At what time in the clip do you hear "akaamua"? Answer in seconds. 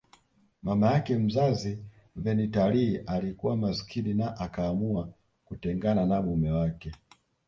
4.39-5.09